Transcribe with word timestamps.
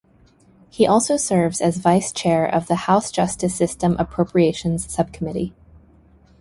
He 0.71 0.87
also 0.87 1.15
serves 1.15 1.61
as 1.61 1.77
vice 1.77 2.11
chair 2.11 2.43
of 2.43 2.65
the 2.65 2.75
House 2.89 3.11
Justice 3.11 3.53
System 3.53 3.95
Appropriations 3.99 4.91
Subcommittee. 4.91 5.53